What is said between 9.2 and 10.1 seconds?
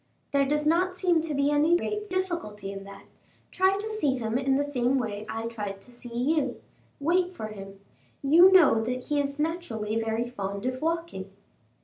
naturally